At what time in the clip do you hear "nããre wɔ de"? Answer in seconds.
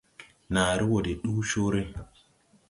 0.53-1.11